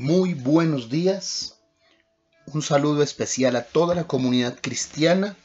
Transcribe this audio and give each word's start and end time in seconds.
Muy 0.00 0.32
buenos 0.32 0.88
días. 0.88 1.58
Un 2.46 2.62
saludo 2.62 3.02
especial 3.02 3.54
a 3.54 3.64
toda 3.64 3.94
la 3.94 4.04
comunidad 4.04 4.56
cristiana. 4.58 5.36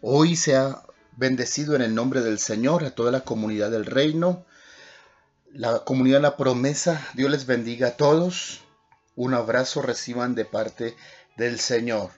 Hoy 0.00 0.36
se 0.36 0.54
ha 0.54 0.84
bendecido 1.16 1.74
en 1.74 1.82
el 1.82 1.92
nombre 1.92 2.20
del 2.20 2.38
Señor 2.38 2.84
a 2.84 2.92
toda 2.92 3.10
la 3.10 3.22
comunidad 3.22 3.72
del 3.72 3.84
reino. 3.84 4.46
La 5.50 5.80
comunidad 5.80 6.20
la 6.20 6.36
promesa, 6.36 7.04
Dios 7.14 7.28
les 7.32 7.44
bendiga 7.46 7.88
a 7.88 7.96
todos. 7.96 8.60
Un 9.16 9.34
abrazo 9.34 9.82
reciban 9.82 10.36
de 10.36 10.44
parte 10.44 10.94
del 11.36 11.58
Señor. 11.58 12.12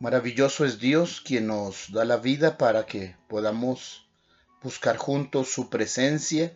Maravilloso 0.00 0.64
es 0.64 0.78
Dios 0.78 1.20
quien 1.20 1.48
nos 1.48 1.92
da 1.92 2.06
la 2.06 2.16
vida 2.16 2.56
para 2.56 2.86
que 2.86 3.14
podamos 3.28 4.08
buscar 4.62 4.96
juntos 4.96 5.52
su 5.52 5.68
presencia 5.68 6.54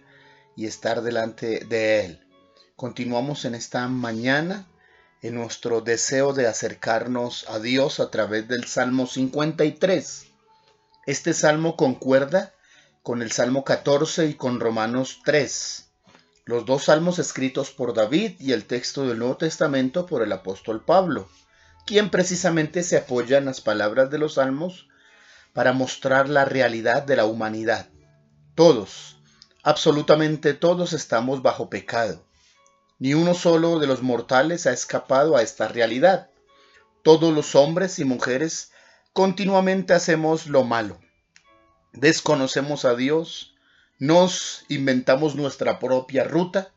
y 0.56 0.64
estar 0.64 1.02
delante 1.02 1.66
de 1.66 2.06
Él. 2.06 2.29
Continuamos 2.80 3.44
en 3.44 3.54
esta 3.54 3.86
mañana 3.88 4.66
en 5.20 5.34
nuestro 5.34 5.82
deseo 5.82 6.32
de 6.32 6.46
acercarnos 6.46 7.44
a 7.50 7.58
Dios 7.58 8.00
a 8.00 8.10
través 8.10 8.48
del 8.48 8.64
Salmo 8.64 9.06
53. 9.06 10.28
Este 11.04 11.34
salmo 11.34 11.76
concuerda 11.76 12.54
con 13.02 13.20
el 13.20 13.32
Salmo 13.32 13.64
14 13.64 14.28
y 14.28 14.34
con 14.34 14.60
Romanos 14.60 15.20
3, 15.26 15.90
los 16.46 16.64
dos 16.64 16.84
salmos 16.84 17.18
escritos 17.18 17.70
por 17.70 17.92
David 17.92 18.40
y 18.40 18.52
el 18.52 18.64
texto 18.64 19.06
del 19.06 19.18
Nuevo 19.18 19.36
Testamento 19.36 20.06
por 20.06 20.22
el 20.22 20.32
apóstol 20.32 20.82
Pablo, 20.82 21.28
quien 21.84 22.08
precisamente 22.08 22.82
se 22.82 22.96
apoya 22.96 23.36
en 23.36 23.44
las 23.44 23.60
palabras 23.60 24.08
de 24.08 24.16
los 24.16 24.36
salmos 24.36 24.88
para 25.52 25.74
mostrar 25.74 26.30
la 26.30 26.46
realidad 26.46 27.02
de 27.02 27.16
la 27.16 27.26
humanidad. 27.26 27.90
Todos, 28.54 29.18
absolutamente 29.62 30.54
todos 30.54 30.94
estamos 30.94 31.42
bajo 31.42 31.68
pecado 31.68 32.24
ni 33.00 33.14
uno 33.14 33.34
solo 33.34 33.78
de 33.78 33.86
los 33.86 34.02
mortales 34.02 34.66
ha 34.66 34.72
escapado 34.72 35.36
a 35.36 35.42
esta 35.42 35.66
realidad. 35.66 36.30
Todos 37.02 37.34
los 37.34 37.54
hombres 37.54 37.98
y 37.98 38.04
mujeres 38.04 38.72
continuamente 39.14 39.94
hacemos 39.94 40.46
lo 40.46 40.64
malo. 40.64 41.00
Desconocemos 41.92 42.84
a 42.84 42.94
Dios, 42.94 43.56
nos 43.98 44.64
inventamos 44.68 45.34
nuestra 45.34 45.78
propia 45.78 46.24
ruta 46.24 46.72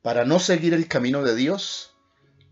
para 0.00 0.24
no 0.24 0.40
seguir 0.40 0.72
el 0.72 0.88
camino 0.88 1.22
de 1.22 1.36
Dios 1.36 1.94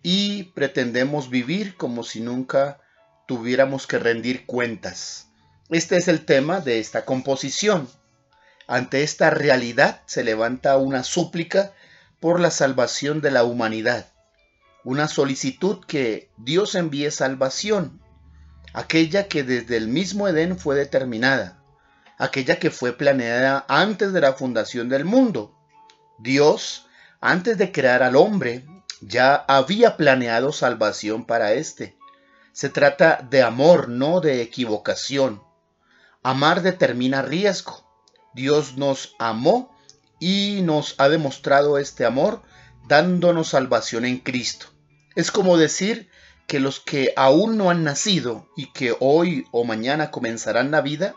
y 0.02 0.44
pretendemos 0.54 1.30
vivir 1.30 1.76
como 1.76 2.04
si 2.04 2.20
nunca 2.20 2.80
tuviéramos 3.26 3.86
que 3.86 3.98
rendir 3.98 4.44
cuentas. 4.44 5.28
Este 5.70 5.96
es 5.96 6.06
el 6.06 6.26
tema 6.26 6.60
de 6.60 6.80
esta 6.80 7.06
composición. 7.06 7.88
Ante 8.66 9.02
esta 9.02 9.30
realidad 9.30 10.02
se 10.04 10.22
levanta 10.22 10.76
una 10.76 11.02
súplica 11.02 11.72
por 12.20 12.38
la 12.38 12.50
salvación 12.50 13.20
de 13.20 13.30
la 13.30 13.44
humanidad. 13.44 14.06
Una 14.84 15.08
solicitud 15.08 15.84
que 15.86 16.30
Dios 16.36 16.74
envíe 16.74 17.10
salvación, 17.10 18.00
aquella 18.72 19.27
que 19.27 19.42
desde 19.42 19.77
el 19.77 19.88
mismo 19.88 20.28
Edén 20.28 20.58
fue 20.58 20.77
determinada, 20.77 21.62
aquella 22.18 22.58
que 22.58 22.70
fue 22.70 22.92
planeada 22.92 23.64
antes 23.68 24.12
de 24.12 24.20
la 24.20 24.34
fundación 24.34 24.88
del 24.88 25.04
mundo. 25.04 25.56
Dios, 26.18 26.86
antes 27.20 27.58
de 27.58 27.72
crear 27.72 28.02
al 28.02 28.16
hombre, 28.16 28.66
ya 29.00 29.34
había 29.34 29.96
planeado 29.96 30.52
salvación 30.52 31.24
para 31.24 31.55
éste. 31.55 31.96
Se 32.52 32.68
trata 32.68 33.27
de 33.30 33.42
amor, 33.42 33.88
no 33.88 34.20
de 34.20 34.42
equivocación. 34.42 35.42
Amar 36.22 36.60
determina 36.60 37.22
riesgo. 37.22 37.86
Dios 38.34 38.77
nos 38.77 39.14
amó 39.18 39.74
y 40.20 40.61
nos 40.62 40.95
ha 40.98 41.08
demostrado 41.08 41.78
este 41.78 42.05
amor 42.05 42.42
dándonos 42.86 43.48
salvación 43.48 44.05
en 44.05 44.18
Cristo. 44.18 44.67
Es 45.17 45.33
como 45.33 45.56
decir 45.56 46.08
que 46.46 46.61
los 46.61 46.80
que 46.80 47.12
aún 47.17 47.56
no 47.56 47.70
han 47.70 47.84
nacido 47.84 48.48
y 48.56 48.72
que 48.72 48.95
hoy 49.00 49.46
o 49.50 49.64
mañana 49.64 50.11
comenzarán 50.11 50.70
la 50.70 50.80
vida, 50.80 51.14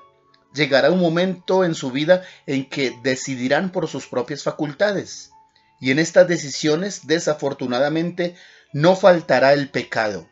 llegará 0.53 0.91
un 0.91 0.99
momento 0.99 1.65
en 1.65 1.75
su 1.75 1.91
vida 1.91 2.23
en 2.45 2.69
que 2.69 2.95
decidirán 3.03 3.71
por 3.71 3.87
sus 3.87 4.07
propias 4.07 4.43
facultades. 4.43 5.31
Y 5.79 5.91
en 5.91 5.99
estas 5.99 6.27
decisiones, 6.27 7.07
desafortunadamente, 7.07 8.35
no 8.71 8.95
faltará 8.95 9.53
el 9.53 9.69
pecado. 9.69 10.29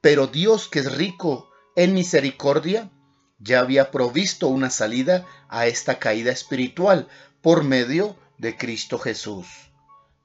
Pero 0.00 0.26
Dios, 0.26 0.68
que 0.68 0.78
es 0.78 0.92
rico 0.92 1.50
en 1.76 1.92
misericordia, 1.92 2.90
ya 3.38 3.60
había 3.60 3.90
provisto 3.90 4.48
una 4.48 4.70
salida 4.70 5.26
a 5.48 5.66
esta 5.66 5.98
caída 5.98 6.30
espiritual 6.30 7.08
por 7.42 7.64
medio 7.64 8.16
de 8.38 8.56
Cristo 8.56 8.98
Jesús. 8.98 9.46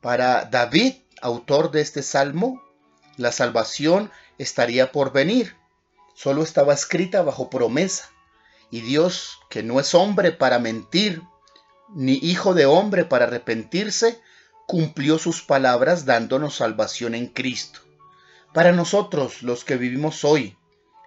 Para 0.01 0.45
David, 0.45 0.95
autor 1.21 1.71
de 1.71 1.81
este 1.81 2.03
salmo, 2.03 2.61
la 3.17 3.31
salvación 3.31 4.11
estaría 4.37 4.91
por 4.91 5.11
venir. 5.11 5.55
Solo 6.13 6.43
estaba 6.43 6.73
escrita 6.73 7.21
bajo 7.21 7.49
promesa. 7.49 8.09
Y 8.71 8.81
Dios, 8.81 9.39
que 9.49 9.63
no 9.63 9.79
es 9.79 9.93
hombre 9.95 10.31
para 10.31 10.59
mentir, 10.59 11.21
ni 11.93 12.13
hijo 12.13 12.53
de 12.53 12.65
hombre 12.65 13.05
para 13.05 13.25
arrepentirse, 13.25 14.21
cumplió 14.67 15.17
sus 15.17 15.41
palabras 15.41 16.05
dándonos 16.05 16.55
salvación 16.55 17.15
en 17.15 17.27
Cristo. 17.27 17.79
Para 18.53 18.71
nosotros, 18.71 19.43
los 19.43 19.63
que 19.63 19.77
vivimos 19.77 20.23
hoy, 20.23 20.57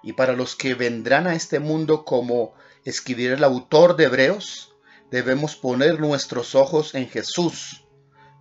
y 0.03 0.13
para 0.13 0.35
los 0.35 0.55
que 0.55 0.75
vendrán 0.75 1.27
a 1.27 1.35
este 1.35 1.59
mundo 1.59 2.05
como 2.05 2.55
escribiera 2.85 3.35
el 3.35 3.45
autor 3.45 3.97
de 3.97 4.05
Hebreos, 4.05 4.75
debemos 5.11 5.57
poner 5.57 6.01
nuestros 6.01 6.55
ojos 6.55 6.95
en 6.95 7.09
Jesús 7.09 7.85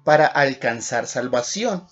para 0.03 0.25
alcanzar 0.25 1.07
salvación. 1.07 1.87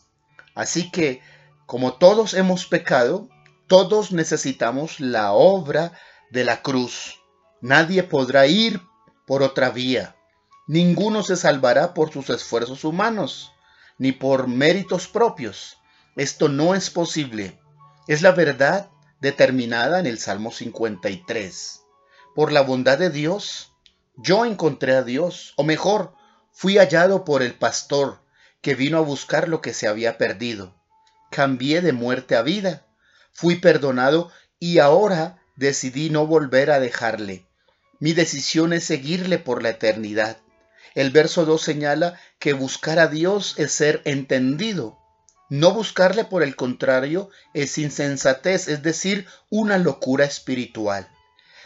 Así 0.53 0.89
que, 0.91 1.21
como 1.65 1.93
todos 1.93 2.33
hemos 2.33 2.65
pecado, 2.65 3.29
todos 3.67 4.11
necesitamos 4.11 4.99
la 4.99 5.33
obra 5.33 5.91
de 6.31 6.45
la 6.45 6.61
cruz. 6.61 7.19
Nadie 7.61 8.03
podrá 8.03 8.47
ir 8.47 8.81
por 9.25 9.43
otra 9.43 9.69
vía. 9.69 10.15
Ninguno 10.67 11.23
se 11.23 11.35
salvará 11.35 11.93
por 11.93 12.11
sus 12.11 12.29
esfuerzos 12.29 12.83
humanos, 12.83 13.51
ni 13.97 14.11
por 14.11 14.47
méritos 14.47 15.07
propios. 15.07 15.77
Esto 16.15 16.47
no 16.47 16.75
es 16.75 16.89
posible. 16.89 17.59
Es 18.07 18.21
la 18.21 18.31
verdad 18.31 18.89
determinada 19.19 19.99
en 19.99 20.05
el 20.05 20.19
Salmo 20.19 20.51
53. 20.51 21.81
Por 22.35 22.51
la 22.51 22.61
bondad 22.61 22.97
de 22.97 23.09
Dios, 23.09 23.74
yo 24.17 24.45
encontré 24.45 24.95
a 24.95 25.03
Dios, 25.03 25.53
o 25.57 25.63
mejor, 25.63 26.13
fui 26.51 26.77
hallado 26.77 27.25
por 27.25 27.41
el 27.41 27.53
pastor 27.53 28.21
que 28.61 28.75
vino 28.75 28.97
a 28.97 29.01
buscar 29.01 29.47
lo 29.47 29.61
que 29.61 29.73
se 29.73 29.87
había 29.87 30.17
perdido. 30.17 30.73
Cambié 31.31 31.81
de 31.81 31.91
muerte 31.91 32.35
a 32.35 32.41
vida, 32.41 32.85
fui 33.31 33.57
perdonado 33.57 34.31
y 34.59 34.79
ahora 34.79 35.41
decidí 35.55 36.09
no 36.09 36.25
volver 36.25 36.71
a 36.71 36.79
dejarle. 36.79 37.45
Mi 37.99 38.13
decisión 38.13 38.73
es 38.73 38.85
seguirle 38.85 39.37
por 39.37 39.61
la 39.61 39.69
eternidad. 39.69 40.37
El 40.95 41.11
verso 41.11 41.45
2 41.45 41.61
señala 41.61 42.19
que 42.39 42.53
buscar 42.53 42.99
a 42.99 43.07
Dios 43.07 43.55
es 43.57 43.71
ser 43.71 44.01
entendido. 44.05 44.97
No 45.49 45.73
buscarle 45.73 46.23
por 46.23 46.41
el 46.41 46.55
contrario 46.55 47.29
es 47.53 47.77
insensatez, 47.77 48.67
es 48.67 48.81
decir, 48.81 49.27
una 49.49 49.77
locura 49.77 50.25
espiritual. 50.25 51.07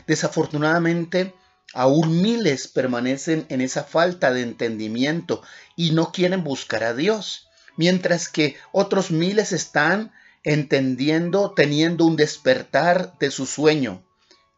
Desafortunadamente, 0.08 1.34
Aún 1.74 2.22
miles 2.22 2.68
permanecen 2.68 3.46
en 3.50 3.62
esa 3.62 3.84
falta 3.84 4.34
de 4.34 4.42
entendimiento 4.42 5.44
y 5.76 5.92
no 5.92 6.12
quieren 6.12 6.44
buscar 6.44 6.84
a 6.84 6.94
Dios, 6.94 7.48
mientras 7.78 8.28
que 8.28 8.58
otros 8.72 9.12
miles 9.12 9.52
están 9.52 10.12
entendiendo, 10.44 11.54
teniendo 11.54 12.06
un 12.06 12.16
despertar 12.16 13.18
de 13.20 13.30
su 13.30 13.46
sueño, 13.46 14.04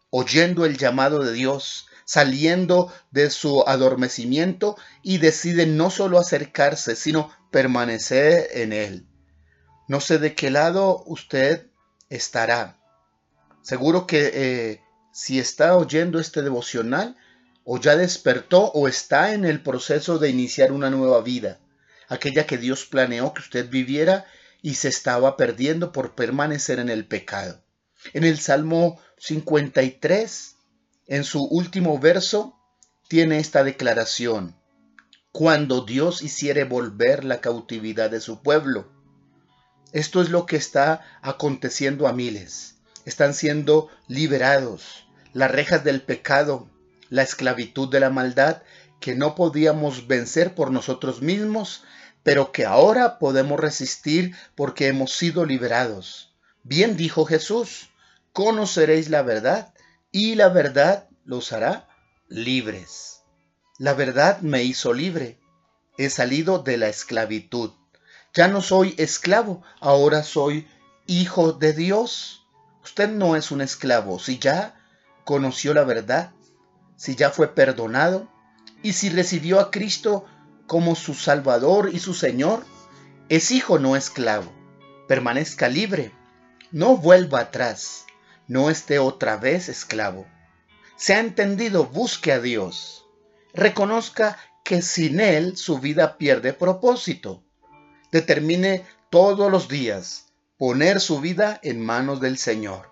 oyendo 0.10 0.66
el 0.66 0.78
llamado 0.78 1.24
de 1.24 1.34
Dios, 1.34 1.88
saliendo 2.06 2.92
de 3.12 3.30
su 3.30 3.64
adormecimiento 3.68 4.78
y 5.02 5.18
deciden 5.18 5.78
no 5.78 5.90
solo 5.90 6.20
acercarse, 6.20 6.96
sino 6.96 7.32
permanecer 7.52 8.48
en 8.54 8.74
él. 8.74 9.08
No 9.88 10.00
sé 10.00 10.18
de 10.18 10.36
qué 10.36 10.50
lado 10.50 11.04
usted 11.06 11.68
estará. 12.10 12.80
Seguro 13.62 14.08
que 14.08 14.32
eh, 14.34 14.82
si 15.12 15.40
está 15.40 15.76
oyendo 15.76 16.20
este 16.20 16.42
devocional 16.42 17.18
o 17.64 17.80
ya 17.80 17.96
despertó 17.96 18.72
o 18.72 18.88
está 18.88 19.34
en 19.34 19.46
el 19.46 19.62
proceso 19.62 20.18
de 20.18 20.30
iniciar 20.30 20.72
una 20.72 20.90
nueva 20.90 21.22
vida, 21.22 21.60
aquella 22.08 22.46
que 22.46 22.58
Dios 22.58 22.86
planeó 22.86 23.34
que 23.34 23.42
usted 23.42 23.70
viviera 23.70 24.26
y 24.62 24.76
se 24.76 24.88
estaba 24.88 25.38
perdiendo 25.38 25.92
por 25.92 26.16
permanecer 26.16 26.80
en 26.80 26.90
el 26.90 27.06
pecado. 27.06 27.62
En 28.14 28.24
el 28.24 28.40
Salmo 28.40 29.00
53, 29.18 30.56
en 31.08 31.24
su 31.24 31.44
último 31.44 32.00
verso, 32.00 32.58
tiene 33.08 33.40
esta 33.40 33.64
declaración, 33.64 34.56
cuando 35.32 35.82
Dios 35.82 36.22
hiciere 36.22 36.64
volver 36.64 37.24
la 37.24 37.42
cautividad 37.42 38.10
de 38.10 38.22
su 38.22 38.42
pueblo. 38.42 38.92
Esto 39.94 40.22
es 40.22 40.30
lo 40.30 40.46
que 40.46 40.56
está 40.56 41.20
aconteciendo 41.22 42.08
a 42.08 42.14
miles 42.14 42.81
están 43.06 43.34
siendo 43.34 43.90
liberados. 44.08 45.08
Las 45.34 45.52
rejas 45.52 45.84
del 45.84 46.02
pecado, 46.02 46.70
la 47.10 47.24
esclavitud 47.24 47.90
de 47.90 48.00
la 48.00 48.10
maldad 48.10 48.62
que 49.00 49.16
no 49.16 49.36
podíamos 49.36 50.08
vencer 50.08 50.56
por 50.56 50.72
nosotros 50.72 51.22
mismos, 51.22 51.84
pero 52.24 52.52
que 52.52 52.66
ahora 52.66 53.20
podemos 53.20 53.60
resistir 53.60 54.36
porque 54.56 54.88
hemos 54.88 55.14
sido 55.14 55.46
liberados. 55.46 56.34
Bien 56.64 56.96
dijo 56.96 57.26
Jesús, 57.26 57.90
conoceréis 58.32 59.10
la 59.10 59.24
verdad 59.24 59.74
y 60.12 60.36
la 60.36 60.50
verdad 60.50 61.10
los 61.26 61.52
hará 61.52 61.88
libres. 62.28 63.24
La 63.80 63.94
verdad 63.94 64.42
me 64.42 64.64
hizo 64.64 64.94
libre. 64.94 65.40
He 65.98 66.10
salido 66.10 66.60
de 66.60 66.78
la 66.78 66.88
esclavitud. 66.88 67.72
Ya 68.34 68.48
no 68.48 68.62
soy 68.62 68.94
esclavo, 68.98 69.64
ahora 69.80 70.24
soy 70.24 70.68
hijo 71.08 71.54
de 71.54 71.74
Dios. 71.74 72.41
Usted 72.84 73.10
no 73.10 73.36
es 73.36 73.52
un 73.52 73.62
esclavo. 73.62 74.20
Si 74.20 74.40
ya 74.40 74.76
conoció 75.24 75.74
la 75.74 75.84
verdad, 75.84 76.32
si 76.96 77.16
ya 77.16 77.30
fue 77.30 77.54
perdonado 77.54 78.28
y 78.82 78.94
si 78.94 79.10
recibió 79.10 79.60
a 79.60 79.72
Cristo 79.72 80.26
como 80.68 80.96
su 80.96 81.14
Salvador 81.14 81.90
y 81.94 82.00
su 82.00 82.14
Señor, 82.14 82.66
es 83.30 83.52
hijo, 83.52 83.80
no 83.80 83.96
esclavo. 83.96 84.52
Permanezca 85.08 85.68
libre. 85.68 86.12
No 86.72 86.98
vuelva 86.98 87.42
atrás. 87.42 88.06
No 88.48 88.70
esté 88.70 89.00
otra 89.00 89.38
vez 89.38 89.70
esclavo. 89.70 90.26
Se 90.96 91.14
ha 91.14 91.20
entendido, 91.20 91.86
busque 91.86 92.32
a 92.32 92.40
Dios. 92.40 93.06
Reconozca 93.54 94.38
que 94.64 94.82
sin 94.82 95.20
Él 95.20 95.58
su 95.58 95.80
vida 95.80 96.18
pierde 96.18 96.54
propósito. 96.54 97.44
Determine 98.12 98.86
todos 99.10 99.52
los 99.52 99.68
días 99.68 100.31
poner 100.62 101.00
su 101.00 101.20
vida 101.22 101.60
en 101.64 101.84
manos 101.84 102.22
del 102.22 102.38
Señor. 102.38 102.92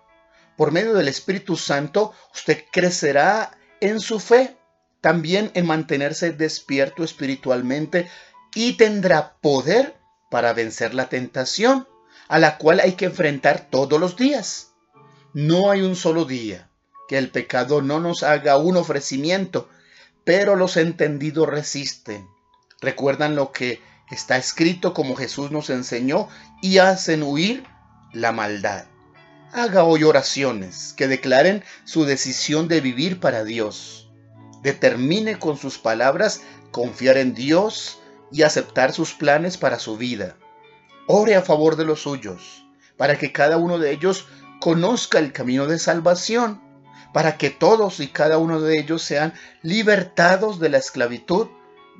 Por 0.57 0.71
medio 0.71 0.95
del 0.95 1.07
Espíritu 1.07 1.55
Santo, 1.55 2.15
usted 2.33 2.63
crecerá 2.71 3.59
en 3.79 3.99
su 3.99 4.19
fe, 4.19 4.57
también 5.01 5.51
en 5.53 5.67
mantenerse 5.67 6.31
despierto 6.31 7.03
espiritualmente 7.03 8.09
y 8.55 8.73
tendrá 8.73 9.35
poder 9.39 9.95
para 10.31 10.53
vencer 10.53 10.95
la 10.95 11.09
tentación, 11.09 11.87
a 12.27 12.39
la 12.39 12.57
cual 12.57 12.79
hay 12.79 12.93
que 12.93 13.05
enfrentar 13.05 13.67
todos 13.69 13.99
los 13.99 14.15
días. 14.15 14.71
No 15.35 15.69
hay 15.69 15.83
un 15.83 15.95
solo 15.95 16.25
día 16.25 16.71
que 17.07 17.19
el 17.19 17.29
pecado 17.29 17.83
no 17.83 17.99
nos 17.99 18.23
haga 18.23 18.57
un 18.57 18.77
ofrecimiento, 18.77 19.69
pero 20.23 20.55
los 20.55 20.75
entendidos 20.75 21.47
resisten. 21.47 22.27
Recuerdan 22.81 23.35
lo 23.35 23.51
que 23.51 23.79
está 24.11 24.37
escrito 24.37 24.93
como 24.93 25.15
Jesús 25.15 25.51
nos 25.51 25.69
enseñó 25.69 26.27
y 26.61 26.79
hacen 26.79 27.23
huir 27.23 27.65
la 28.13 28.31
maldad. 28.31 28.85
Haga 29.51 29.83
hoy 29.83 30.03
oraciones 30.03 30.93
que 30.95 31.07
declaren 31.07 31.63
su 31.83 32.05
decisión 32.05 32.67
de 32.67 32.81
vivir 32.81 33.19
para 33.19 33.43
Dios. 33.43 34.09
Determine 34.61 35.39
con 35.39 35.57
sus 35.57 35.77
palabras 35.77 36.41
confiar 36.71 37.17
en 37.17 37.33
Dios 37.33 37.99
y 38.31 38.43
aceptar 38.43 38.93
sus 38.93 39.13
planes 39.13 39.57
para 39.57 39.79
su 39.79 39.97
vida. 39.97 40.37
Ore 41.07 41.35
a 41.35 41.41
favor 41.41 41.75
de 41.75 41.85
los 41.85 42.03
suyos, 42.03 42.63
para 42.97 43.17
que 43.17 43.31
cada 43.31 43.57
uno 43.57 43.79
de 43.79 43.91
ellos 43.91 44.27
conozca 44.59 45.17
el 45.17 45.33
camino 45.33 45.65
de 45.65 45.79
salvación, 45.79 46.61
para 47.13 47.37
que 47.37 47.49
todos 47.49 47.99
y 47.99 48.07
cada 48.07 48.37
uno 48.37 48.61
de 48.61 48.79
ellos 48.79 49.01
sean 49.01 49.33
libertados 49.63 50.59
de 50.59 50.69
la 50.69 50.77
esclavitud 50.77 51.47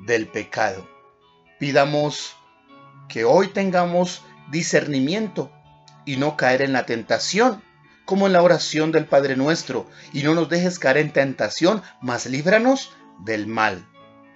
del 0.06 0.28
pecado. 0.28 0.99
Pidamos 1.60 2.36
que 3.06 3.26
hoy 3.26 3.48
tengamos 3.48 4.22
discernimiento 4.50 5.52
y 6.06 6.16
no 6.16 6.34
caer 6.34 6.62
en 6.62 6.72
la 6.72 6.86
tentación, 6.86 7.62
como 8.06 8.26
en 8.26 8.32
la 8.32 8.42
oración 8.42 8.92
del 8.92 9.04
Padre 9.04 9.36
nuestro, 9.36 9.86
y 10.14 10.22
no 10.22 10.34
nos 10.34 10.48
dejes 10.48 10.78
caer 10.78 10.96
en 10.96 11.12
tentación, 11.12 11.82
mas 12.00 12.24
líbranos 12.24 12.92
del 13.26 13.46
mal. 13.46 13.86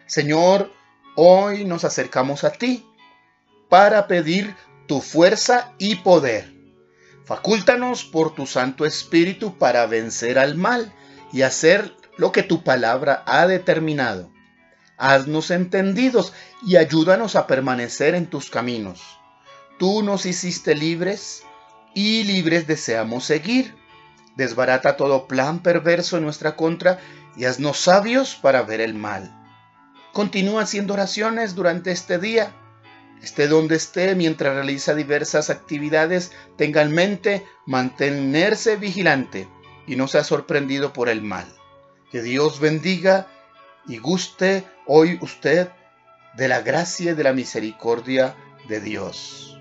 Señor, 0.04 0.70
hoy 1.16 1.64
nos 1.64 1.84
acercamos 1.84 2.44
a 2.44 2.52
ti 2.52 2.86
para 3.70 4.06
pedir 4.06 4.54
tu 4.86 5.00
fuerza 5.00 5.72
y 5.78 5.94
poder. 5.94 6.52
Facúltanos 7.24 8.04
por 8.04 8.34
tu 8.34 8.46
Santo 8.46 8.84
Espíritu 8.84 9.56
para 9.56 9.86
vencer 9.86 10.38
al 10.38 10.56
mal 10.56 10.92
y 11.32 11.40
hacer 11.40 11.90
lo 12.18 12.32
que 12.32 12.42
tu 12.42 12.62
palabra 12.62 13.22
ha 13.24 13.46
determinado 13.46 14.33
haznos 15.12 15.50
entendidos 15.50 16.32
y 16.66 16.76
ayúdanos 16.76 17.36
a 17.36 17.46
permanecer 17.46 18.14
en 18.14 18.26
tus 18.26 18.48
caminos. 18.48 19.02
Tú 19.78 20.02
nos 20.02 20.24
hiciste 20.24 20.74
libres 20.74 21.42
y 21.94 22.24
libres 22.24 22.66
deseamos 22.66 23.24
seguir. 23.24 23.74
Desbarata 24.36 24.96
todo 24.96 25.26
plan 25.26 25.62
perverso 25.62 26.16
en 26.16 26.24
nuestra 26.24 26.56
contra 26.56 27.00
y 27.36 27.44
haznos 27.44 27.78
sabios 27.78 28.34
para 28.36 28.62
ver 28.62 28.80
el 28.80 28.94
mal. 28.94 29.30
Continúa 30.14 30.62
haciendo 30.62 30.94
oraciones 30.94 31.54
durante 31.54 31.90
este 31.90 32.18
día. 32.18 32.54
Esté 33.22 33.46
donde 33.46 33.76
esté 33.76 34.14
mientras 34.14 34.54
realiza 34.54 34.94
diversas 34.94 35.50
actividades, 35.50 36.32
tenga 36.56 36.80
en 36.80 36.92
mente 36.92 37.46
mantenerse 37.66 38.76
vigilante 38.76 39.48
y 39.86 39.96
no 39.96 40.08
sea 40.08 40.24
sorprendido 40.24 40.94
por 40.94 41.10
el 41.10 41.20
mal. 41.20 41.46
Que 42.10 42.22
Dios 42.22 42.58
bendiga 42.60 43.28
y 43.86 43.98
guste 43.98 44.64
hoy 44.86 45.18
usted 45.20 45.68
de 46.36 46.48
la 46.48 46.62
gracia 46.62 47.12
y 47.12 47.14
de 47.14 47.24
la 47.24 47.32
misericordia 47.32 48.34
de 48.68 48.80
Dios. 48.80 49.53